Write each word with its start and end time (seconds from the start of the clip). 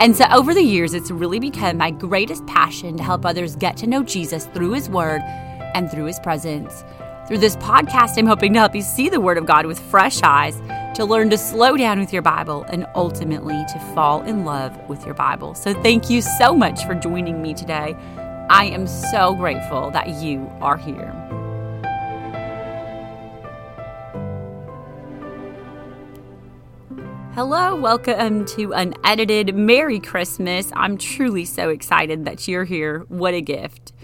And 0.00 0.16
so 0.16 0.24
over 0.32 0.52
the 0.52 0.62
years, 0.62 0.94
it's 0.94 1.10
really 1.10 1.38
become 1.38 1.76
my 1.76 1.90
greatest 1.90 2.44
passion 2.46 2.96
to 2.96 3.02
help 3.02 3.24
others 3.24 3.56
get 3.56 3.76
to 3.78 3.86
know 3.86 4.02
Jesus 4.02 4.46
through 4.46 4.72
His 4.72 4.88
Word 4.88 5.20
and 5.74 5.90
through 5.90 6.06
His 6.06 6.18
presence. 6.20 6.84
Through 7.28 7.38
this 7.38 7.56
podcast, 7.56 8.18
I'm 8.18 8.26
hoping 8.26 8.52
to 8.54 8.58
help 8.58 8.74
you 8.74 8.82
see 8.82 9.08
the 9.08 9.20
Word 9.20 9.38
of 9.38 9.46
God 9.46 9.64
with 9.66 9.78
fresh 9.78 10.22
eyes, 10.22 10.60
to 10.96 11.04
learn 11.04 11.30
to 11.30 11.38
slow 11.38 11.76
down 11.76 12.00
with 12.00 12.12
your 12.12 12.20
Bible, 12.20 12.64
and 12.68 12.84
ultimately 12.94 13.64
to 13.72 13.78
fall 13.94 14.22
in 14.22 14.44
love 14.44 14.76
with 14.88 15.06
your 15.06 15.14
Bible. 15.14 15.54
So 15.54 15.72
thank 15.82 16.10
you 16.10 16.20
so 16.20 16.54
much 16.54 16.84
for 16.84 16.94
joining 16.94 17.40
me 17.40 17.54
today. 17.54 17.94
I 18.50 18.66
am 18.66 18.86
so 18.86 19.34
grateful 19.34 19.90
that 19.92 20.08
you 20.08 20.50
are 20.60 20.76
here. 20.76 21.41
Hello, 27.34 27.74
welcome 27.74 28.44
to 28.44 28.72
Unedited. 28.72 29.54
Merry 29.54 29.98
Christmas. 29.98 30.70
I'm 30.76 30.98
truly 30.98 31.46
so 31.46 31.70
excited 31.70 32.26
that 32.26 32.46
you're 32.46 32.64
here. 32.64 33.06
What 33.08 33.32
a 33.32 33.40
gift. 33.40 33.94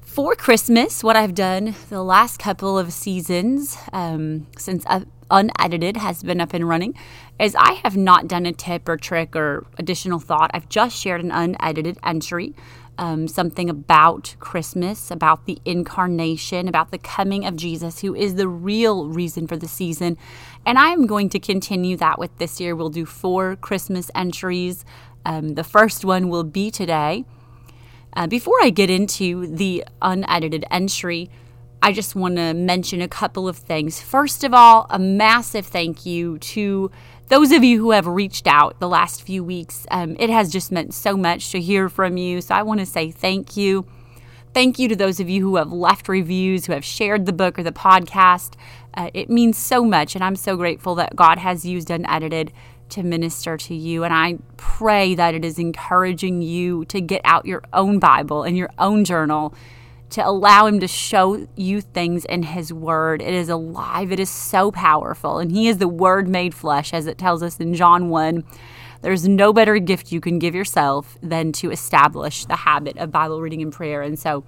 For 0.00 0.34
Christmas, 0.34 1.04
what 1.04 1.14
I've 1.14 1.36
done 1.36 1.76
the 1.90 2.02
last 2.02 2.40
couple 2.40 2.76
of 2.76 2.92
seasons 2.92 3.78
um, 3.92 4.48
since 4.58 4.84
Unedited 5.30 5.96
has 5.98 6.24
been 6.24 6.40
up 6.40 6.52
and 6.52 6.68
running 6.68 6.94
is 7.38 7.54
I 7.54 7.80
have 7.84 7.96
not 7.96 8.26
done 8.26 8.44
a 8.44 8.52
tip 8.52 8.88
or 8.88 8.96
trick 8.96 9.36
or 9.36 9.64
additional 9.78 10.18
thought. 10.18 10.50
I've 10.52 10.68
just 10.68 10.96
shared 10.96 11.22
an 11.22 11.30
unedited 11.30 11.98
entry 12.02 12.56
um, 12.98 13.28
something 13.28 13.68
about 13.68 14.36
Christmas, 14.38 15.10
about 15.10 15.46
the 15.46 15.58
incarnation, 15.64 16.68
about 16.68 16.90
the 16.90 16.98
coming 16.98 17.44
of 17.44 17.56
Jesus, 17.56 18.00
who 18.00 18.14
is 18.14 18.36
the 18.36 18.48
real 18.48 19.08
reason 19.08 19.46
for 19.46 19.56
the 19.56 19.68
season. 19.68 20.16
And 20.64 20.78
I'm 20.78 21.06
going 21.06 21.28
to 21.30 21.38
continue 21.38 21.96
that 21.96 22.18
with 22.18 22.36
this 22.38 22.60
year. 22.60 22.76
We'll 22.76 22.90
do 22.90 23.06
four 23.06 23.56
Christmas 23.56 24.10
entries. 24.14 24.84
Um, 25.24 25.54
the 25.54 25.64
first 25.64 26.04
one 26.04 26.28
will 26.28 26.44
be 26.44 26.70
today. 26.70 27.24
Uh, 28.16 28.26
before 28.26 28.56
I 28.62 28.70
get 28.70 28.90
into 28.90 29.46
the 29.46 29.84
unedited 30.00 30.64
entry, 30.70 31.30
I 31.82 31.92
just 31.92 32.14
want 32.14 32.36
to 32.36 32.54
mention 32.54 33.00
a 33.02 33.08
couple 33.08 33.46
of 33.46 33.56
things. 33.56 34.00
First 34.00 34.42
of 34.44 34.54
all, 34.54 34.86
a 34.88 34.98
massive 34.98 35.66
thank 35.66 36.06
you 36.06 36.38
to 36.38 36.90
those 37.28 37.52
of 37.52 37.64
you 37.64 37.78
who 37.78 37.90
have 37.92 38.06
reached 38.06 38.46
out 38.46 38.78
the 38.80 38.88
last 38.88 39.22
few 39.22 39.42
weeks, 39.42 39.86
um, 39.90 40.16
it 40.18 40.30
has 40.30 40.52
just 40.52 40.70
meant 40.70 40.92
so 40.92 41.16
much 41.16 41.50
to 41.52 41.60
hear 41.60 41.88
from 41.88 42.16
you. 42.16 42.40
So 42.40 42.54
I 42.54 42.62
want 42.62 42.80
to 42.80 42.86
say 42.86 43.10
thank 43.10 43.56
you. 43.56 43.86
Thank 44.52 44.78
you 44.78 44.88
to 44.88 44.96
those 44.96 45.20
of 45.20 45.28
you 45.28 45.42
who 45.42 45.56
have 45.56 45.72
left 45.72 46.08
reviews, 46.08 46.66
who 46.66 46.72
have 46.72 46.84
shared 46.84 47.26
the 47.26 47.32
book 47.32 47.58
or 47.58 47.62
the 47.62 47.72
podcast. 47.72 48.54
Uh, 48.94 49.10
it 49.12 49.28
means 49.28 49.58
so 49.58 49.84
much, 49.84 50.14
and 50.14 50.22
I'm 50.22 50.36
so 50.36 50.56
grateful 50.56 50.94
that 50.96 51.16
God 51.16 51.38
has 51.38 51.64
used 51.64 51.90
Unedited 51.90 52.52
to 52.90 53.02
minister 53.02 53.56
to 53.56 53.74
you. 53.74 54.04
And 54.04 54.14
I 54.14 54.38
pray 54.56 55.14
that 55.14 55.34
it 55.34 55.44
is 55.44 55.58
encouraging 55.58 56.42
you 56.42 56.84
to 56.86 57.00
get 57.00 57.20
out 57.24 57.46
your 57.46 57.62
own 57.72 57.98
Bible 57.98 58.42
and 58.42 58.56
your 58.56 58.70
own 58.78 59.04
journal 59.04 59.54
to 60.14 60.26
allow 60.26 60.66
Him 60.66 60.78
to 60.78 60.86
show 60.86 61.46
you 61.56 61.80
things 61.80 62.24
in 62.24 62.44
His 62.44 62.72
Word. 62.72 63.20
It 63.20 63.34
is 63.34 63.48
alive, 63.48 64.12
it 64.12 64.20
is 64.20 64.30
so 64.30 64.70
powerful. 64.70 65.38
And 65.38 65.50
He 65.50 65.68
is 65.68 65.78
the 65.78 65.88
Word 65.88 66.28
made 66.28 66.54
flesh, 66.54 66.94
as 66.94 67.06
it 67.06 67.18
tells 67.18 67.42
us 67.42 67.58
in 67.58 67.74
John 67.74 68.08
1. 68.08 68.44
There's 69.02 69.28
no 69.28 69.52
better 69.52 69.78
gift 69.78 70.12
you 70.12 70.20
can 70.20 70.38
give 70.38 70.54
yourself 70.54 71.18
than 71.20 71.52
to 71.52 71.70
establish 71.70 72.44
the 72.46 72.56
habit 72.56 72.96
of 72.96 73.10
Bible 73.10 73.40
reading 73.40 73.60
and 73.60 73.72
prayer. 73.72 74.02
And 74.02 74.18
so, 74.18 74.44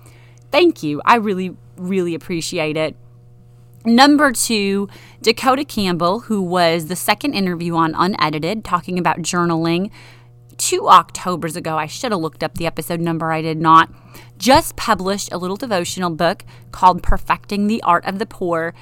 thank 0.51 0.83
you. 0.83 1.03
I 1.05 1.17
really, 1.17 1.57
really 1.77 2.15
appreciate 2.15 2.77
it. 2.77 2.97
Number 3.85 4.33
two, 4.33 4.89
Dakota 5.21 5.65
Campbell, 5.65 6.21
who 6.21 6.43
was 6.43 6.87
the 6.87 6.97
second 6.97 7.35
interview 7.35 7.75
on 7.75 7.95
Unedited, 7.95 8.65
talking 8.65 8.99
about 8.99 9.19
journaling 9.19 9.91
two 10.59 10.89
Octobers 10.89 11.57
ago. 11.57 11.77
I 11.77 11.87
should 11.87 12.13
have 12.13 12.21
looked 12.21 12.43
up 12.43 12.55
the 12.55 12.67
episode 12.67 13.01
number, 13.01 13.33
I 13.33 13.43
did 13.43 13.61
not. 13.61 13.91
Just 14.39 14.77
published 14.77 15.33
a 15.33 15.39
little 15.39 15.57
devotional 15.57 16.11
book 16.11 16.45
called 16.73 17.03
Perfecting 17.03 17.67
the 17.67 17.83
Art 17.83 18.05
of 18.05 18.19
the 18.19 18.27
Pour. 18.27 18.75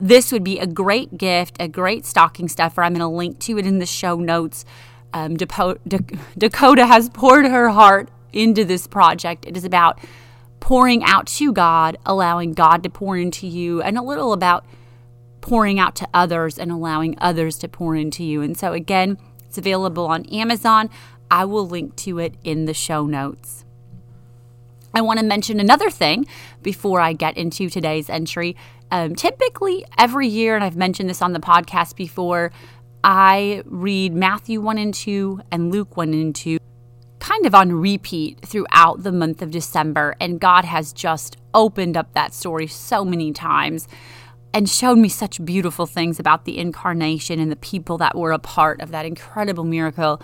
This 0.00 0.32
would 0.32 0.44
be 0.44 0.58
a 0.58 0.66
great 0.66 1.18
gift, 1.18 1.56
a 1.60 1.68
great 1.68 2.06
stocking 2.06 2.48
stuffer. 2.48 2.82
I'm 2.82 2.94
going 2.94 3.00
to 3.00 3.06
link 3.06 3.38
to 3.40 3.58
it 3.58 3.66
in 3.66 3.78
the 3.78 3.86
show 3.86 4.16
notes. 4.16 4.64
Um, 5.12 5.36
Depo- 5.36 5.78
D- 5.86 6.18
Dakota 6.38 6.86
has 6.86 7.10
poured 7.10 7.46
her 7.46 7.68
heart 7.68 8.10
into 8.32 8.64
this 8.64 8.86
project. 8.86 9.44
It 9.46 9.56
is 9.56 9.64
about 9.64 10.00
pouring 10.60 11.04
out 11.04 11.26
to 11.26 11.52
God, 11.52 11.98
allowing 12.06 12.52
God 12.52 12.82
to 12.84 12.90
pour 12.90 13.18
into 13.18 13.46
you, 13.46 13.82
and 13.82 13.98
a 13.98 14.02
little 14.02 14.32
about 14.32 14.64
pouring 15.40 15.78
out 15.78 15.94
to 15.96 16.08
others 16.14 16.58
and 16.58 16.70
allowing 16.70 17.16
others 17.18 17.58
to 17.58 17.68
pour 17.68 17.94
into 17.96 18.24
you. 18.24 18.42
And 18.42 18.56
so, 18.56 18.72
again, 18.72 19.18
it's 19.52 19.58
available 19.58 20.06
on 20.06 20.24
Amazon. 20.32 20.88
I 21.30 21.44
will 21.44 21.68
link 21.68 21.94
to 21.96 22.18
it 22.18 22.36
in 22.42 22.64
the 22.64 22.72
show 22.72 23.04
notes. 23.04 23.66
I 24.94 25.02
want 25.02 25.18
to 25.20 25.26
mention 25.26 25.60
another 25.60 25.90
thing 25.90 26.26
before 26.62 27.02
I 27.02 27.12
get 27.12 27.36
into 27.36 27.68
today's 27.68 28.08
entry. 28.08 28.56
Um, 28.90 29.14
typically, 29.14 29.84
every 29.98 30.26
year, 30.26 30.54
and 30.54 30.64
I've 30.64 30.76
mentioned 30.76 31.10
this 31.10 31.20
on 31.20 31.34
the 31.34 31.38
podcast 31.38 31.96
before, 31.96 32.50
I 33.04 33.62
read 33.66 34.14
Matthew 34.14 34.62
1 34.62 34.78
and 34.78 34.94
2 34.94 35.42
and 35.50 35.70
Luke 35.70 35.98
1 35.98 36.14
and 36.14 36.34
2 36.34 36.56
kind 37.18 37.44
of 37.44 37.54
on 37.54 37.72
repeat 37.72 38.40
throughout 38.40 39.02
the 39.02 39.12
month 39.12 39.42
of 39.42 39.50
December. 39.50 40.16
And 40.18 40.40
God 40.40 40.64
has 40.64 40.94
just 40.94 41.36
opened 41.52 41.98
up 41.98 42.14
that 42.14 42.32
story 42.32 42.68
so 42.68 43.04
many 43.04 43.32
times 43.32 43.86
and 44.54 44.68
showed 44.68 44.98
me 44.98 45.08
such 45.08 45.44
beautiful 45.44 45.86
things 45.86 46.20
about 46.20 46.44
the 46.44 46.58
incarnation 46.58 47.38
and 47.38 47.50
the 47.50 47.56
people 47.56 47.98
that 47.98 48.16
were 48.16 48.32
a 48.32 48.38
part 48.38 48.80
of 48.80 48.90
that 48.90 49.06
incredible 49.06 49.64
miracle. 49.64 50.20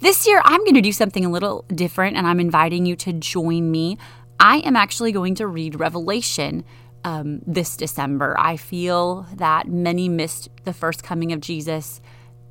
This 0.00 0.26
year, 0.26 0.40
I'm 0.44 0.60
going 0.60 0.74
to 0.74 0.80
do 0.80 0.92
something 0.92 1.24
a 1.24 1.30
little 1.30 1.64
different, 1.68 2.16
and 2.16 2.26
I'm 2.26 2.40
inviting 2.40 2.86
you 2.86 2.96
to 2.96 3.12
join 3.12 3.70
me. 3.70 3.98
I 4.38 4.58
am 4.58 4.76
actually 4.76 5.12
going 5.12 5.34
to 5.36 5.46
read 5.46 5.80
Revelation 5.80 6.64
um, 7.04 7.40
this 7.46 7.76
December. 7.76 8.36
I 8.38 8.56
feel 8.56 9.26
that 9.34 9.68
many 9.68 10.08
missed 10.08 10.48
the 10.64 10.72
first 10.72 11.02
coming 11.02 11.32
of 11.32 11.40
Jesus, 11.40 12.00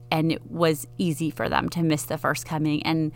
and 0.09 0.31
it 0.31 0.51
was 0.51 0.87
easy 0.97 1.29
for 1.29 1.47
them 1.47 1.69
to 1.69 1.83
miss 1.83 2.03
the 2.03 2.17
first 2.17 2.45
coming. 2.45 2.83
And 2.83 3.13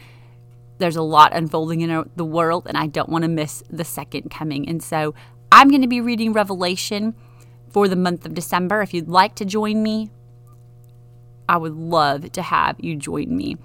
there's 0.78 0.96
a 0.96 1.02
lot 1.02 1.36
unfolding 1.36 1.82
in 1.82 2.09
the 2.16 2.26
world, 2.26 2.68
and 2.68 2.78
I 2.78 2.88
don't 2.88 3.09
want 3.09 3.24
to 3.24 3.30
miss 3.30 3.64
the 3.70 3.84
second 3.84 4.30
coming. 4.30 4.68
And 4.70 4.82
so 4.82 5.14
I'm 5.52 5.70
going 5.70 5.82
to 5.82 5.88
be 5.88 6.02
reading 6.02 6.34
Revelation 6.34 7.16
for 7.70 7.88
the 7.88 7.96
month 7.96 8.26
of 8.26 8.34
December. 8.34 8.81
If 8.81 8.94
you'd 8.94 9.09
like 9.09 9.36
to 9.36 9.46
join 9.46 9.84
me, 9.84 10.09
I 11.48 11.58
would 11.58 11.76
love 11.76 12.31
to 12.31 12.42
have 12.42 12.78
you 12.80 12.96
join 12.96 13.36
me. 13.36 13.58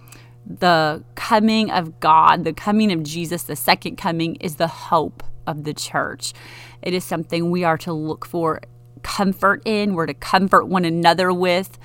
The 0.47 1.05
coming 1.15 1.71
of 1.71 2.00
God, 2.00 2.44
the 2.44 2.53
coming 2.53 2.93
of 2.93 3.03
Jesus, 3.03 3.44
the 3.44 3.56
second 3.56 3.97
coming 3.97 4.37
is 4.37 4.56
the 4.56 4.66
hope 4.66 5.22
of 5.47 5.65
the 5.65 5.75
church. 5.75 6.33
It 6.83 6.94
is 6.94 7.05
something 7.05 7.50
we 7.50 7.65
are 7.65 7.78
to 7.78 7.93
look 7.93 8.27
for 8.27 8.61
comfort 9.03 9.62
in, 9.65 9.94
we're 9.94 10.06
to 10.06 10.15
comfort 10.15 10.67
one 10.67 10.84
another 10.84 11.32
with, 11.32 11.78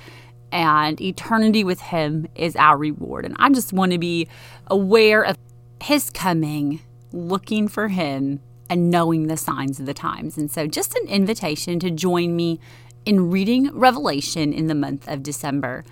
and 0.52 1.00
eternity 1.00 1.64
with 1.64 1.80
Him 1.80 2.26
is 2.34 2.56
our 2.56 2.76
reward. 2.76 3.24
And 3.24 3.36
I 3.38 3.48
just 3.50 3.72
want 3.72 3.92
to 3.92 3.98
be 3.98 4.28
aware 4.66 5.22
of 5.22 5.36
His 5.82 6.10
coming, 6.10 6.80
looking 7.12 7.68
for 7.68 7.88
Him, 7.88 8.40
and 8.68 8.90
knowing 8.90 9.26
the 9.26 9.36
signs 9.36 9.78
of 9.78 9.86
the 9.86 9.94
times. 9.94 10.36
And 10.36 10.50
so, 10.50 10.66
just 10.66 10.94
an 10.96 11.06
invitation 11.08 11.78
to 11.80 11.90
join 11.90 12.34
me 12.34 12.60
in 13.04 13.30
reading 13.30 13.70
Revelation 13.72 14.52
in 14.52 14.66
the 14.66 14.74
month 14.74 15.08
of 15.08 15.22
December. 15.22 15.84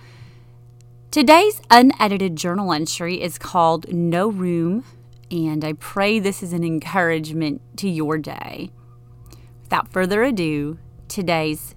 Today's 1.10 1.62
unedited 1.70 2.34
journal 2.34 2.72
entry 2.72 3.22
is 3.22 3.38
called 3.38 3.92
No 3.92 4.28
Room, 4.28 4.84
and 5.30 5.64
I 5.64 5.74
pray 5.74 6.18
this 6.18 6.42
is 6.42 6.52
an 6.52 6.64
encouragement 6.64 7.62
to 7.76 7.88
your 7.88 8.18
day. 8.18 8.70
Without 9.62 9.92
further 9.92 10.24
ado, 10.24 10.78
today's 11.06 11.76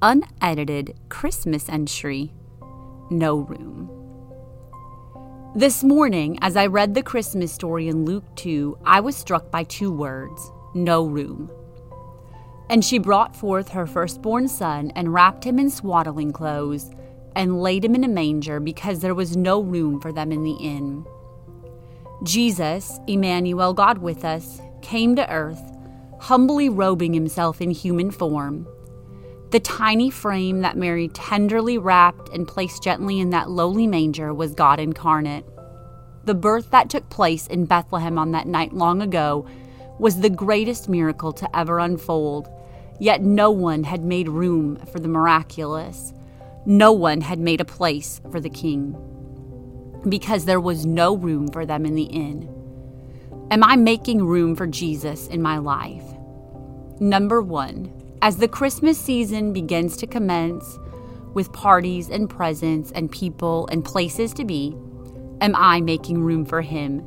unedited 0.00 0.94
Christmas 1.08 1.68
entry 1.68 2.32
No 3.10 3.38
Room. 3.38 3.97
This 5.54 5.82
morning, 5.82 6.38
as 6.42 6.56
I 6.56 6.66
read 6.66 6.92
the 6.92 7.02
Christmas 7.02 7.50
story 7.50 7.88
in 7.88 8.04
Luke 8.04 8.24
2, 8.36 8.80
I 8.84 9.00
was 9.00 9.16
struck 9.16 9.50
by 9.50 9.64
two 9.64 9.90
words 9.90 10.52
no 10.74 11.06
room. 11.06 11.50
And 12.68 12.84
she 12.84 12.98
brought 12.98 13.34
forth 13.34 13.70
her 13.70 13.86
firstborn 13.86 14.48
son 14.48 14.92
and 14.94 15.12
wrapped 15.12 15.44
him 15.44 15.58
in 15.58 15.70
swaddling 15.70 16.32
clothes 16.32 16.90
and 17.34 17.62
laid 17.62 17.82
him 17.82 17.94
in 17.94 18.04
a 18.04 18.08
manger 18.08 18.60
because 18.60 19.00
there 19.00 19.14
was 19.14 19.38
no 19.38 19.62
room 19.62 20.02
for 20.02 20.12
them 20.12 20.32
in 20.32 20.42
the 20.44 20.52
inn. 20.52 21.06
Jesus, 22.24 23.00
Emmanuel, 23.06 23.72
God 23.72 23.98
with 23.98 24.26
us, 24.26 24.60
came 24.82 25.16
to 25.16 25.32
earth, 25.32 25.62
humbly 26.20 26.68
robing 26.68 27.14
himself 27.14 27.62
in 27.62 27.70
human 27.70 28.10
form. 28.10 28.68
The 29.50 29.60
tiny 29.60 30.10
frame 30.10 30.60
that 30.60 30.76
Mary 30.76 31.08
tenderly 31.08 31.78
wrapped 31.78 32.28
and 32.34 32.46
placed 32.46 32.82
gently 32.82 33.18
in 33.18 33.30
that 33.30 33.48
lowly 33.48 33.86
manger 33.86 34.34
was 34.34 34.54
God 34.54 34.78
incarnate. 34.78 35.46
The 36.24 36.34
birth 36.34 36.70
that 36.70 36.90
took 36.90 37.08
place 37.08 37.46
in 37.46 37.64
Bethlehem 37.64 38.18
on 38.18 38.32
that 38.32 38.46
night 38.46 38.74
long 38.74 39.00
ago 39.00 39.48
was 39.98 40.20
the 40.20 40.28
greatest 40.28 40.88
miracle 40.88 41.32
to 41.32 41.56
ever 41.56 41.78
unfold, 41.78 42.48
yet 43.00 43.22
no 43.22 43.50
one 43.50 43.84
had 43.84 44.04
made 44.04 44.28
room 44.28 44.76
for 44.92 45.00
the 45.00 45.08
miraculous. 45.08 46.12
No 46.66 46.92
one 46.92 47.22
had 47.22 47.38
made 47.38 47.62
a 47.62 47.64
place 47.64 48.20
for 48.30 48.40
the 48.40 48.50
king 48.50 48.96
because 50.06 50.44
there 50.44 50.60
was 50.60 50.84
no 50.84 51.16
room 51.16 51.48
for 51.48 51.64
them 51.64 51.86
in 51.86 51.94
the 51.94 52.04
inn. 52.04 52.54
Am 53.50 53.64
I 53.64 53.76
making 53.76 54.26
room 54.26 54.54
for 54.54 54.66
Jesus 54.66 55.26
in 55.28 55.40
my 55.40 55.56
life? 55.56 56.04
Number 57.00 57.40
one, 57.40 57.97
as 58.20 58.38
the 58.38 58.48
Christmas 58.48 58.98
season 58.98 59.52
begins 59.52 59.96
to 59.98 60.06
commence 60.06 60.78
with 61.34 61.52
parties 61.52 62.08
and 62.08 62.28
presents 62.28 62.90
and 62.92 63.12
people 63.12 63.68
and 63.70 63.84
places 63.84 64.32
to 64.34 64.44
be, 64.44 64.76
am 65.40 65.54
I 65.54 65.80
making 65.80 66.22
room 66.22 66.44
for 66.44 66.60
Him? 66.60 67.06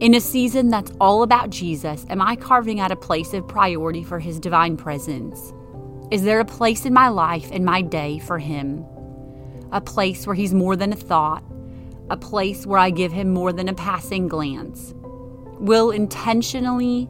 In 0.00 0.14
a 0.14 0.20
season 0.20 0.68
that's 0.68 0.90
all 1.00 1.22
about 1.22 1.50
Jesus, 1.50 2.06
am 2.08 2.22
I 2.22 2.36
carving 2.36 2.80
out 2.80 2.90
a 2.90 2.96
place 2.96 3.34
of 3.34 3.46
priority 3.46 4.02
for 4.02 4.18
His 4.18 4.40
divine 4.40 4.76
presence? 4.76 5.52
Is 6.10 6.24
there 6.24 6.40
a 6.40 6.44
place 6.44 6.86
in 6.86 6.92
my 6.92 7.08
life 7.08 7.50
and 7.52 7.64
my 7.64 7.82
day 7.82 8.18
for 8.18 8.38
Him? 8.38 8.84
A 9.70 9.80
place 9.80 10.26
where 10.26 10.34
He's 10.34 10.54
more 10.54 10.76
than 10.76 10.92
a 10.92 10.96
thought, 10.96 11.44
a 12.10 12.16
place 12.16 12.66
where 12.66 12.78
I 12.78 12.90
give 12.90 13.12
Him 13.12 13.30
more 13.30 13.52
than 13.52 13.68
a 13.68 13.74
passing 13.74 14.28
glance? 14.28 14.94
Will 15.58 15.90
intentionally 15.90 17.08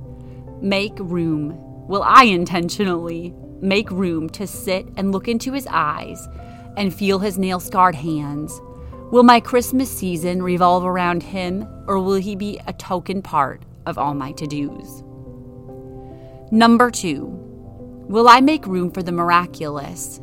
make 0.61 0.93
room, 0.99 1.59
will 1.89 2.03
I 2.03 2.25
intentionally 2.25 3.35
make 3.61 3.91
room 3.91 4.29
to 4.31 4.47
sit 4.47 4.87
and 4.97 5.13
look 5.13 5.29
into 5.29 5.53
His 5.53 5.67
eyes 5.71 6.29
and 6.77 6.93
feel 6.93 7.19
His 7.19 7.39
nail 7.39 7.61
scarred 7.61 7.95
hands? 7.95 8.61
Will 9.11 9.23
my 9.23 9.41
Christmas 9.41 9.91
season 9.91 10.43
revolve 10.43 10.85
around 10.85 11.23
Him, 11.23 11.67
or 11.87 11.99
will 11.99 12.15
He 12.15 12.35
be 12.35 12.59
a 12.67 12.73
token 12.73 13.23
part 13.23 13.63
of 13.87 13.99
all 13.99 14.15
my 14.15 14.33
to 14.33 14.47
dos? 14.47 15.03
Number 16.51 16.91
two, 16.91 17.27
will 18.09 18.29
I 18.29 18.41
make 18.41 18.67
room 18.67 18.91
for 18.91 19.03
the 19.03 19.13
miraculous? 19.13 20.21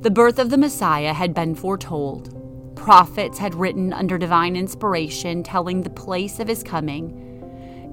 The 0.00 0.10
birth 0.10 0.38
of 0.38 0.50
the 0.50 0.56
Messiah 0.56 1.12
had 1.12 1.34
been 1.34 1.56
foretold. 1.56 2.32
Prophets 2.76 3.38
had 3.38 3.56
written 3.56 3.92
under 3.92 4.16
divine 4.16 4.54
inspiration 4.54 5.42
telling 5.42 5.82
the 5.82 5.90
place 5.90 6.38
of 6.38 6.46
his 6.46 6.62
coming. 6.62 7.27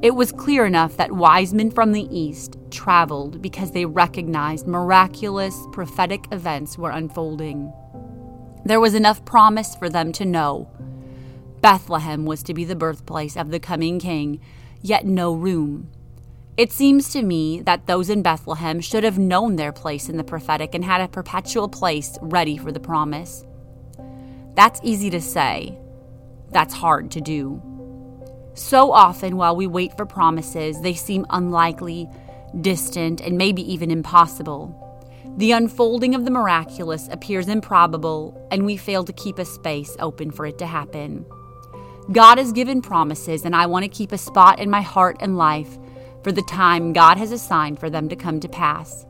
It 0.06 0.14
was 0.14 0.32
clear 0.32 0.68
enough 0.68 0.98
that 0.98 1.14
wise 1.14 1.52
men 1.52 1.72
from 1.72 1.92
the 1.92 2.08
East 2.16 2.58
traveled 2.70 3.42
because 3.42 3.72
they 3.72 3.86
recognized 3.86 4.68
miraculous 4.68 5.58
prophetic 5.72 6.28
events 6.32 6.78
were 6.78 6.92
unfolding. 6.92 7.74
There 8.64 8.80
was 8.80 8.94
enough 8.94 9.26
promise 9.26 9.76
for 9.76 9.90
them 9.90 10.12
to 10.12 10.24
know. 10.24 10.70
Bethlehem 11.60 12.24
was 12.24 12.44
to 12.44 12.54
be 12.54 12.64
the 12.64 12.76
birthplace 12.76 13.36
of 13.36 13.50
the 13.50 13.60
coming 13.60 13.98
king, 13.98 14.40
yet 14.80 15.08
no 15.08 15.34
room. 15.34 15.90
It 16.56 16.72
seems 16.72 17.10
to 17.14 17.24
me 17.24 17.62
that 17.62 17.88
those 17.88 18.12
in 18.12 18.22
Bethlehem 18.22 18.82
should 18.82 19.04
have 19.04 19.18
known 19.18 19.56
their 19.56 19.72
place 19.72 20.08
in 20.08 20.18
the 20.18 20.24
prophetic 20.24 20.76
and 20.76 20.86
had 20.86 21.02
a 21.02 21.08
perpetual 21.08 21.68
place 21.68 22.20
ready 22.22 22.58
for 22.58 22.72
the 22.72 22.80
promise. 22.80 23.44
That's 24.54 24.80
easy 24.84 25.10
to 25.10 25.20
say, 25.20 25.80
that's 26.52 26.76
hard 26.76 27.10
to 27.10 27.22
do. 27.22 27.60
So 28.56 28.94
often, 28.94 29.36
while 29.36 29.56
we 29.56 29.68
wait 29.68 29.96
for 29.98 30.06
promises, 30.06 30.80
they 30.82 30.94
seem 30.94 31.26
unlikely, 31.30 32.10
distant, 32.62 33.20
and 33.20 33.38
maybe 33.38 33.62
even 33.72 33.92
impossible. 33.92 34.82
The 35.38 35.52
unfolding 35.52 36.16
of 36.16 36.24
the 36.24 36.32
miraculous 36.32 37.10
appears 37.10 37.50
improbable, 37.50 38.48
and 38.52 38.66
we 38.66 38.78
fail 38.78 39.04
to 39.04 39.12
keep 39.12 39.40
a 39.40 39.46
space 39.46 39.98
open 40.00 40.32
for 40.32 40.46
it 40.46 40.58
to 40.60 40.66
happen. 40.66 41.26
God 42.14 42.38
has 42.38 42.54
given 42.54 42.82
promises, 42.82 43.44
and 43.44 43.54
I 43.54 43.66
want 43.66 43.84
to 43.84 43.90
keep 43.90 44.14
a 44.14 44.18
spot 44.18 44.60
in 44.60 44.70
my 44.70 44.82
heart 44.82 45.18
and 45.20 45.38
life 45.38 45.78
for 46.24 46.32
the 46.32 46.42
time 46.44 46.94
God 46.94 47.18
has 47.18 47.34
assigned 47.34 47.80
for 47.80 47.90
them 47.90 48.08
to 48.08 48.16
come 48.16 48.40
to 48.40 48.48
pass. 48.48 49.06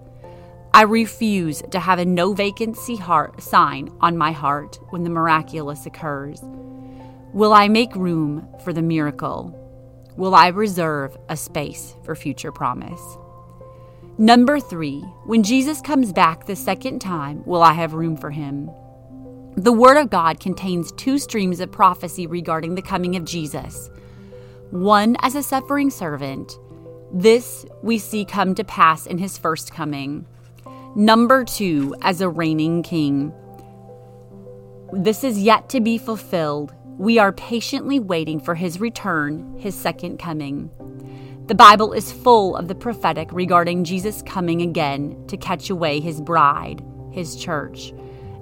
I 0.74 0.82
refuse 0.82 1.62
to 1.70 1.80
have 1.80 2.00
a 2.00 2.06
no 2.06 2.34
vacancy 2.34 2.96
heart 2.96 3.42
sign 3.44 3.96
on 4.02 4.18
my 4.18 4.32
heart 4.32 4.80
when 4.90 5.04
the 5.04 5.10
miraculous 5.12 5.86
occurs. 5.86 6.42
Will 7.36 7.52
I 7.52 7.68
make 7.68 7.94
room 7.98 8.48
for 8.64 8.72
the 8.72 8.82
miracle? 8.82 9.54
Will 10.16 10.34
I 10.34 10.48
reserve 10.48 11.18
a 11.28 11.36
space 11.36 11.94
for 12.06 12.16
future 12.16 12.54
promise? 12.54 13.02
Number 14.18 14.58
three, 14.58 15.02
when 15.26 15.44
Jesus 15.44 15.82
comes 15.82 16.14
back 16.14 16.46
the 16.46 16.56
second 16.56 17.00
time, 17.00 17.44
will 17.46 17.62
I 17.62 17.74
have 17.74 17.94
room 17.94 18.16
for 18.16 18.32
him? 18.32 18.72
The 19.58 19.74
Word 19.74 19.98
of 19.98 20.10
God 20.10 20.40
contains 20.40 20.94
two 20.94 21.18
streams 21.18 21.60
of 21.60 21.74
prophecy 21.74 22.26
regarding 22.26 22.76
the 22.76 22.82
coming 22.82 23.18
of 23.18 23.26
Jesus 23.26 23.90
one 24.70 25.18
as 25.20 25.36
a 25.36 25.44
suffering 25.44 25.90
servant. 25.90 26.58
This 27.12 27.66
we 27.84 27.98
see 27.98 28.24
come 28.24 28.56
to 28.56 28.64
pass 28.64 29.06
in 29.06 29.18
his 29.18 29.38
first 29.38 29.74
coming. 29.74 30.26
Number 30.96 31.44
two, 31.44 31.96
as 32.02 32.22
a 32.22 32.30
reigning 32.30 32.82
king. 32.82 33.34
This 34.94 35.26
is 35.26 35.38
yet 35.38 35.68
to 35.72 35.82
be 35.82 35.98
fulfilled. 35.98 36.74
We 36.98 37.20
are 37.20 37.34
patiently 37.34 38.00
waiting 38.00 38.40
for 38.40 38.56
his 38.56 38.80
return, 38.80 39.58
his 39.60 39.76
second 39.76 40.18
coming. 40.18 40.72
The 41.48 41.54
Bible 41.54 41.92
is 41.92 42.14
full 42.14 42.56
of 42.56 42.70
the 42.70 42.76
prophetic 42.76 43.28
regarding 43.34 43.84
Jesus 43.84 44.22
coming 44.22 44.62
again 44.62 45.22
to 45.28 45.36
catch 45.36 45.70
away 45.70 46.00
his 46.00 46.22
bride, 46.22 46.82
his 47.12 47.36
church. 47.36 47.94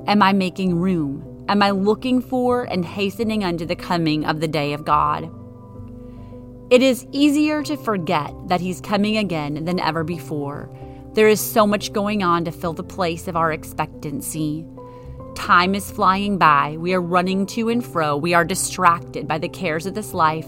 Am 0.06 0.22
I 0.22 0.34
making 0.34 0.76
room? 0.76 1.46
Am 1.50 1.64
I 1.64 1.72
looking 1.72 2.22
for 2.22 2.66
and 2.66 2.86
hastening 2.86 3.44
unto 3.44 3.66
the 3.66 3.76
coming 3.76 4.24
of 4.24 4.40
the 4.40 4.48
day 4.48 4.74
of 4.74 4.86
God? 4.86 5.32
It 6.70 6.84
is 6.84 7.08
easier 7.12 7.64
to 7.64 7.76
forget 7.76 8.32
that 8.50 8.62
he's 8.62 8.82
coming 8.82 9.18
again 9.18 9.66
than 9.66 9.80
ever 9.80 10.04
before. 10.04 10.70
There 11.14 11.28
is 11.28 11.42
so 11.42 11.66
much 11.66 11.92
going 11.92 12.22
on 12.22 12.46
to 12.46 12.52
fill 12.52 12.74
the 12.74 12.84
place 12.84 13.28
of 13.28 13.36
our 13.36 13.52
expectancy. 13.52 14.64
Time 15.36 15.76
is 15.76 15.92
flying 15.92 16.38
by. 16.38 16.78
We 16.78 16.94
are 16.94 17.02
running 17.02 17.46
to 17.48 17.70
and 17.70 17.86
fro. 17.86 18.16
We 18.18 18.34
are 18.34 18.46
distracted 18.46 19.28
by 19.28 19.38
the 19.38 19.50
cares 19.50 19.86
of 19.86 19.94
this 19.94 20.14
life 20.14 20.48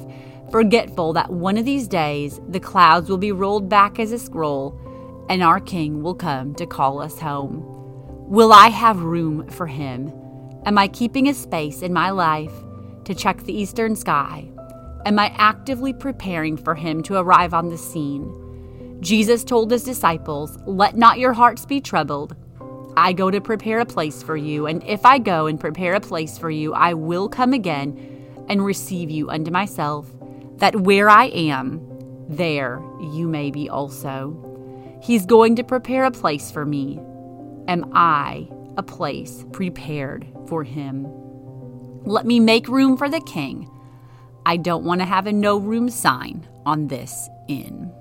forgetful 0.52 1.14
that 1.14 1.32
one 1.32 1.58
of 1.58 1.66
these 1.66 1.88
days 1.88 2.40
the 2.48 2.60
clouds 2.60 3.10
will 3.10 3.18
be 3.18 3.32
rolled 3.32 3.70
back 3.70 4.00
as 4.00 4.12
a 4.12 4.20
scroll 4.20 4.80
and 5.30 5.42
our 5.42 5.60
King 5.60 6.04
will 6.04 6.16
come 6.16 6.54
to 6.56 6.66
call 6.66 7.02
us 7.02 7.20
home. 7.20 7.64
Will 8.30 8.54
I 8.54 8.68
have 8.68 9.02
room 9.02 9.48
for 9.50 9.68
him? 9.68 10.14
Am 10.66 10.78
I 10.78 10.88
keeping 10.88 11.28
a 11.28 11.34
space 11.34 11.82
in 11.82 11.94
my 11.94 12.10
life 12.10 12.54
to 13.06 13.14
check 13.14 13.44
the 13.44 13.54
eastern 13.54 13.96
sky? 13.96 14.50
Am 15.06 15.20
I 15.20 15.34
actively 15.38 15.94
preparing 15.94 16.58
for 16.58 16.74
him 16.74 17.04
to 17.04 17.18
arrive 17.18 17.54
on 17.54 17.70
the 17.70 17.78
scene? 17.78 18.98
Jesus 19.02 19.44
told 19.44 19.72
his 19.72 19.84
disciples, 19.84 20.58
Let 20.66 20.96
not 20.96 21.20
your 21.20 21.34
hearts 21.34 21.66
be 21.66 21.82
troubled. 21.82 22.36
I 22.98 23.14
go 23.14 23.30
to 23.30 23.42
prepare 23.42 23.80
a 23.80 23.86
place 23.86 24.24
for 24.24 24.38
you, 24.38 24.68
and 24.68 24.84
if 24.84 25.06
I 25.06 25.18
go 25.18 25.48
and 25.48 25.60
prepare 25.60 25.96
a 25.96 26.00
place 26.00 26.38
for 26.38 26.50
you, 26.50 26.74
I 26.74 26.94
will 26.94 27.28
come 27.28 27.54
again 27.54 28.46
and 28.48 28.64
receive 28.64 29.10
you 29.10 29.30
unto 29.30 29.52
myself 29.52 30.08
that 30.58 30.76
where 30.82 31.10
I 31.10 31.26
am, 31.26 31.86
there 32.30 32.82
you 33.02 33.28
may 33.28 33.52
be 33.52 33.70
also. 33.70 35.00
He's 35.04 35.26
going 35.26 35.58
to 35.58 35.64
prepare 35.64 36.06
a 36.06 36.12
place 36.12 36.50
for 36.52 36.66
me. 36.66 37.00
Am 37.68 37.92
I 37.94 38.48
a 38.78 38.84
place 38.84 39.46
prepared 39.52 40.28
for 40.48 40.64
him? 40.64 41.06
Let 42.06 42.26
me 42.26 42.40
make 42.40 42.68
room 42.68 42.98
for 42.98 43.10
the 43.10 43.22
king. 43.22 43.70
I 44.46 44.58
don't 44.58 44.86
want 44.86 45.02
to 45.02 45.06
have 45.06 45.28
a 45.28 45.34
no 45.34 45.58
room 45.58 45.90
sign 45.90 46.48
on 46.66 46.88
this 46.88 47.30
inn. 47.48 47.92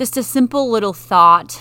Just 0.00 0.16
a 0.16 0.22
simple 0.22 0.70
little 0.70 0.94
thought. 0.94 1.60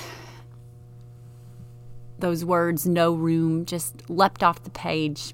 Those 2.20 2.46
words, 2.46 2.86
no 2.86 3.14
room, 3.14 3.66
just 3.66 4.10
leapt 4.10 4.44
off 4.44 4.64
the 4.64 4.70
page 4.70 5.34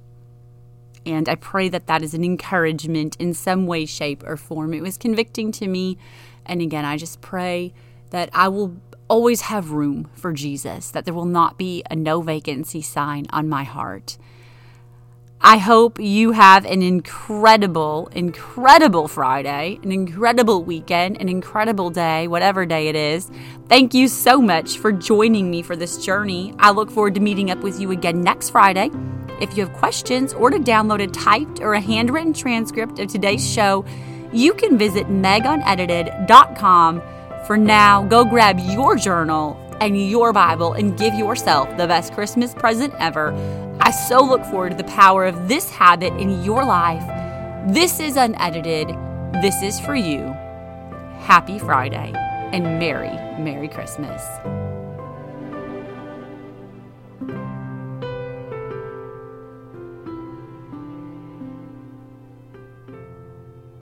and 1.06 1.30
I 1.30 1.36
pray 1.36 1.70
that 1.70 1.86
that 1.86 2.02
is 2.02 2.16
an 2.16 2.24
encouragement 2.24 3.16
in 3.18 3.36
some 3.36 3.68
way, 3.68 3.86
shape, 3.86 4.24
or 4.26 4.38
form. 4.38 4.74
It 4.74 4.82
was 4.82 4.98
convicting 4.98 5.52
to 5.52 5.68
me. 5.68 6.00
And 6.48 6.64
again, 6.64 6.84
I 6.84 6.98
just 6.98 7.22
pray 7.22 7.74
that 8.10 8.32
I 8.34 8.48
will 8.48 8.76
always 9.08 9.42
have 9.42 9.70
room 9.70 10.10
for 10.16 10.34
Jesus, 10.34 10.90
that 10.90 11.06
there 11.06 11.14
will 11.14 11.26
not 11.26 11.60
be 11.60 11.84
a 11.92 11.96
no 11.96 12.22
vacancy 12.22 12.82
sign 12.82 13.28
on 13.30 13.48
my 13.48 13.64
heart. 13.64 14.18
I 15.48 15.58
hope 15.58 16.00
you 16.00 16.32
have 16.32 16.66
an 16.66 16.82
incredible, 16.82 18.10
incredible 18.14 19.08
Friday, 19.08 19.80
an 19.84 19.92
incredible 19.92 20.64
weekend, 20.64 21.22
an 21.22 21.30
incredible 21.30 21.92
day, 21.92 22.28
whatever 22.28 22.66
day 22.66 22.88
it 22.88 22.96
is. 22.96 23.30
Thank 23.70 23.94
you 23.94 24.08
so 24.08 24.42
much 24.42 24.80
for 24.80 24.92
joining 24.92 25.52
me 25.52 25.62
for 25.62 25.76
this 25.76 26.04
journey. 26.04 26.56
I 26.58 26.72
look 26.72 26.90
forward 26.90 27.14
to 27.14 27.22
meeting 27.22 27.52
up 27.52 27.60
with 27.60 27.80
you 27.80 27.92
again 27.92 28.24
next 28.24 28.50
Friday 28.50 28.90
If 29.40 29.56
you 29.56 29.68
have 29.68 29.76
questions 29.78 30.34
or 30.34 30.50
to 30.50 30.58
download 30.58 31.04
a 31.04 31.08
typed 31.08 31.60
or 31.60 31.76
a 31.76 31.80
handwritten 31.80 32.34
transcript 32.34 32.98
of 32.98 33.08
today's 33.08 33.48
show, 33.48 33.86
you 34.34 34.52
can 34.56 34.80
visit 34.80 35.06
megunedited.com. 35.10 37.04
For 37.46 37.56
now, 37.56 38.02
go 38.02 38.26
grab 38.26 38.58
your 38.60 38.96
journal 38.96 39.62
and 39.80 40.10
your 40.10 40.34
Bible 40.34 40.74
and 40.74 40.98
give 40.98 41.14
yourself 41.14 41.70
the 41.78 41.86
best 41.86 42.14
Christmas 42.14 42.52
present 42.56 42.96
ever. 42.98 43.32
I 43.80 43.92
so 43.92 44.24
look 44.24 44.44
forward 44.46 44.72
to 44.72 44.78
the 44.78 44.84
power 44.86 45.26
of 45.26 45.48
this 45.48 45.70
habit 45.70 46.14
in 46.14 46.44
your 46.44 46.64
life. 46.64 47.04
This 47.68 48.00
is 48.00 48.16
unedited. 48.16 48.90
This 49.42 49.62
is 49.62 49.80
for 49.80 49.96
you. 49.96 50.36
Happy 51.20 51.60
Friday 51.60 52.14
and 52.54 52.80
Merry, 52.80 53.10
Merry 53.42 53.68
Christmas. 53.68 54.22